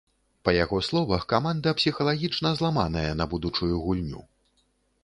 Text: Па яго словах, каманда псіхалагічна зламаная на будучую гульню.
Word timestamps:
Па 0.47 0.53
яго 0.63 0.79
словах, 0.87 1.27
каманда 1.33 1.75
псіхалагічна 1.81 2.53
зламаная 2.63 3.05
на 3.21 3.25
будучую 3.37 3.73
гульню. 3.85 4.27